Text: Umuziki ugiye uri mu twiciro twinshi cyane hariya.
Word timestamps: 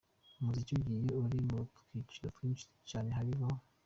Umuziki 0.39 0.71
ugiye 0.77 1.09
uri 1.23 1.39
mu 1.47 1.59
twiciro 1.79 2.27
twinshi 2.35 2.65
cyane 2.89 3.09
hariya. 3.17 3.47